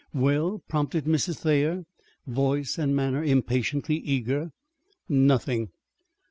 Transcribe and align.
"Well?" 0.15 0.63
prompted 0.67 1.05
Mrs. 1.05 1.41
Thayer, 1.41 1.85
voice 2.25 2.79
and 2.79 2.95
manner 2.95 3.23
impatiently 3.23 3.97
eager. 3.97 4.51
"Nothing." 5.07 5.69